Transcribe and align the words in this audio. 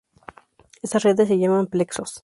Estas 0.81 1.03
redes 1.03 1.27
se 1.27 1.37
llaman 1.37 1.67
plexos. 1.67 2.19